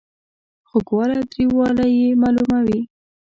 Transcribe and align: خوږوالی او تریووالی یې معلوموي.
خوږوالی 0.69 1.15
او 1.19 1.27
تریووالی 1.31 1.87
یې 1.99 2.07
معلوموي. 2.21 2.79